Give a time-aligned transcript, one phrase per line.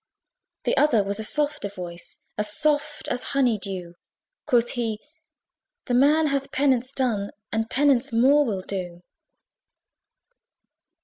[0.63, 3.93] The other was a softer voice, As soft as honey dew:
[4.47, 4.99] Quoth he,
[5.85, 9.03] "The man hath penance done, And penance more will do."